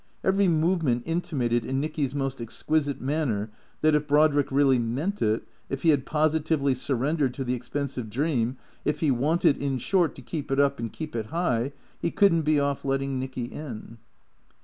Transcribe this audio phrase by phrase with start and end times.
[0.23, 3.51] Every movement intimated in Nicky's most exquisite manner
[3.81, 8.57] that if Brodrick really meant it, if he had positively surrendered to the expensive dream,
[8.83, 12.33] if he wanted, in short, to keep it up and keep it high, he could
[12.33, 13.99] n't be off letting Nicky in.